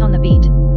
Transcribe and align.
On 0.00 0.12
the 0.12 0.18
beat. 0.18 0.67